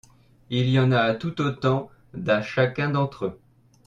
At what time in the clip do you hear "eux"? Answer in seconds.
3.25-3.39